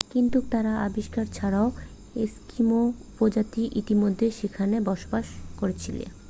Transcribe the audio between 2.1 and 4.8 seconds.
Eskimo উপজাতিরা ইতিমধ্যে সেখানে